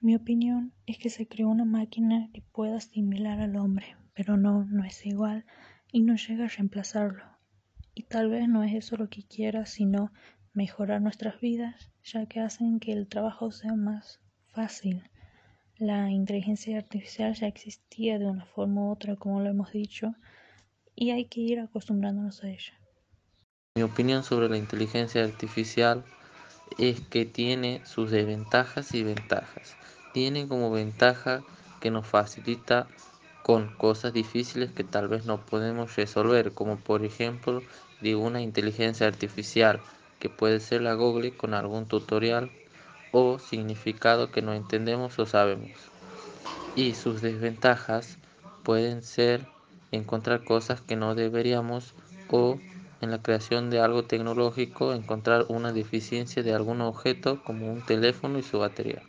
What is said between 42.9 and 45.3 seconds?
o significado que no entendemos o